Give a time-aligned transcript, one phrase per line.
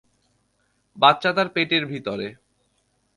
[0.97, 2.27] বাচ্চা তার পেটের ভিতরে।